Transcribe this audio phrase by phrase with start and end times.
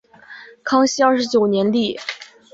[0.63, 1.99] 康熙二十九年立。